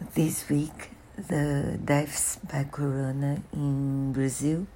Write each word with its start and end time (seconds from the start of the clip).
This 0.00 0.48
week, 0.48 0.92
the 1.16 1.76
deaths 1.84 2.36
by 2.36 2.68
corona 2.70 3.42
in 3.52 4.12
Brazil 4.12 4.68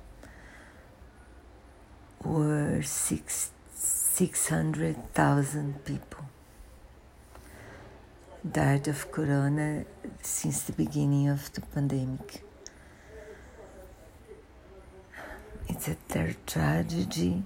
were 2.24 2.82
six, 2.82 3.52
600,000 3.72 5.84
people 5.84 6.24
died 8.50 8.88
of 8.88 9.12
corona 9.12 9.84
since 10.22 10.62
the 10.62 10.72
beginning 10.72 11.28
of 11.28 11.52
the 11.52 11.60
pandemic. 11.60 12.42
It's 15.68 15.86
a 15.86 15.94
ter- 16.08 16.34
tragedy. 16.46 17.44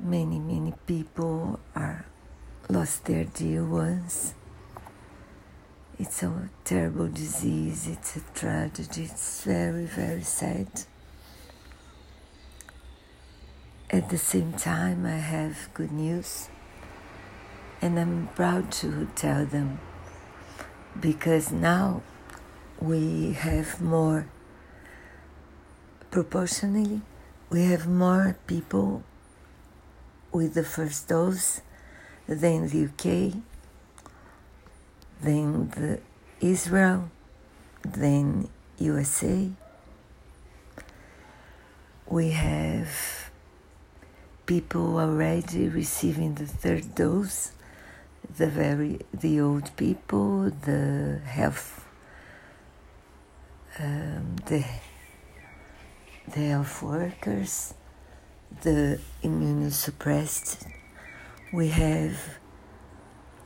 Many, 0.00 0.40
many 0.40 0.74
people 0.84 1.60
are 1.76 2.06
lost 2.68 3.04
their 3.04 3.24
dear 3.24 3.64
ones. 3.64 4.34
It's 6.00 6.22
a 6.22 6.48
terrible 6.62 7.08
disease, 7.08 7.88
it's 7.88 8.14
a 8.14 8.20
tragedy, 8.32 9.02
it's 9.02 9.42
very, 9.42 9.84
very 9.84 10.22
sad. 10.22 10.68
At 13.90 14.08
the 14.08 14.16
same 14.16 14.52
time, 14.52 15.04
I 15.04 15.16
have 15.16 15.68
good 15.74 15.90
news, 15.90 16.50
and 17.82 17.98
I'm 17.98 18.28
proud 18.36 18.70
to 18.74 19.08
tell 19.16 19.44
them 19.44 19.80
because 21.00 21.50
now 21.50 22.02
we 22.80 23.32
have 23.32 23.80
more, 23.82 24.28
proportionally, 26.12 27.00
we 27.50 27.64
have 27.64 27.88
more 27.88 28.36
people 28.46 29.02
with 30.30 30.54
the 30.54 30.62
first 30.62 31.08
dose 31.08 31.60
than 32.28 32.68
the 32.68 32.84
UK, 32.84 33.42
than 35.20 35.70
the 35.70 36.00
Israel, 36.40 37.10
then 37.82 38.48
USA. 38.78 39.50
We 42.06 42.30
have 42.30 43.30
people 44.46 44.98
already 44.98 45.68
receiving 45.68 46.34
the 46.34 46.46
third 46.46 46.94
dose, 46.94 47.52
the 48.36 48.46
very 48.46 49.00
the 49.12 49.40
old 49.40 49.76
people, 49.76 50.50
the 50.50 51.20
health, 51.24 51.84
um, 53.78 54.36
the 54.46 54.64
the 56.26 56.40
health 56.40 56.82
workers, 56.82 57.74
the 58.62 59.00
immunosuppressed. 59.22 60.66
We 61.52 61.68
have 61.68 62.38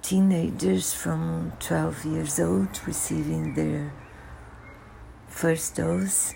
teenagers 0.03 0.93
from 0.93 1.53
12 1.61 2.05
years 2.05 2.41
old 2.41 2.81
receiving 2.87 3.55
their 3.55 3.93
first 5.29 5.77
dose. 5.77 6.35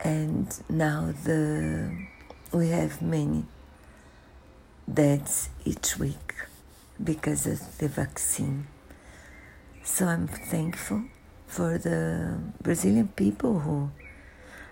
And 0.00 0.46
now 0.68 1.14
the 1.24 2.06
we 2.52 2.68
have 2.68 3.00
many 3.00 3.46
deaths 4.92 5.48
each 5.64 5.98
week 5.98 6.34
because 7.02 7.46
of 7.46 7.78
the 7.78 7.88
vaccine. 7.88 8.66
So 9.82 10.06
i'm 10.06 10.28
thankful 10.28 11.04
for 11.46 11.78
the 11.78 12.38
brazilian 12.62 13.08
people 13.08 13.60
who 13.60 13.90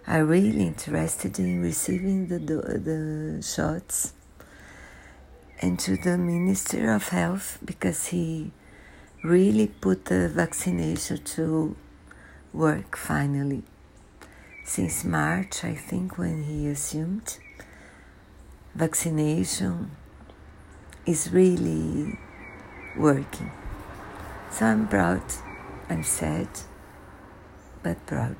are 0.06 0.24
really 0.24 0.66
interested 0.66 1.38
in 1.38 1.60
receiving 1.62 2.28
the 2.28 2.38
the 2.38 3.42
shots 3.42 4.14
and 5.62 5.78
to 5.78 5.96
the 5.96 6.18
Minister 6.18 6.92
of 6.92 7.10
Health 7.10 7.58
because 7.64 8.06
he 8.06 8.50
really 9.22 9.68
put 9.68 10.06
the 10.06 10.28
vaccination 10.28 11.22
to 11.22 11.76
work 12.52 12.96
finally. 12.96 13.62
Since 14.64 15.04
March, 15.04 15.64
I 15.64 15.74
think, 15.74 16.18
when 16.18 16.42
he 16.42 16.66
assumed, 16.66 17.38
vaccination 18.74 19.92
is 21.06 21.32
really 21.32 22.18
working. 22.96 23.52
So 24.50 24.66
I'm 24.66 24.88
proud, 24.88 25.22
I'm 25.88 26.02
sad, 26.02 26.48
but 27.84 28.04
proud. 28.06 28.36